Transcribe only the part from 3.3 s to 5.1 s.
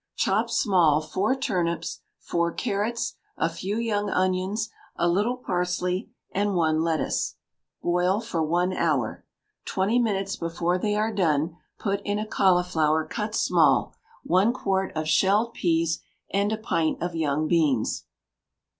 a few young onions, a